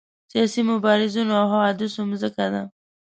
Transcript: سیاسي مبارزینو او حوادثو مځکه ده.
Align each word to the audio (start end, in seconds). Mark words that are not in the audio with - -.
سیاسي 0.31 0.61
مبارزینو 0.71 1.33
او 1.41 1.45
حوادثو 1.53 2.01
مځکه 2.09 2.45
ده. 2.53 2.61